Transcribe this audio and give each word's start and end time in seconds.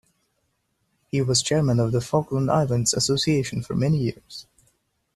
He 1.11 1.21
was 1.21 1.43
chairman 1.43 1.79
of 1.79 1.91
the 1.91 2.01
Falkland 2.01 2.49
Islands 2.49 2.91
Association 2.95 3.61
for 3.61 3.75
many 3.75 3.99
years. 3.99 4.47